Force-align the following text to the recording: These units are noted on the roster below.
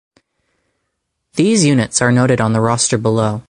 These 1.35 1.63
units 1.63 2.01
are 2.01 2.11
noted 2.11 2.41
on 2.41 2.53
the 2.53 2.59
roster 2.59 2.97
below. 2.97 3.39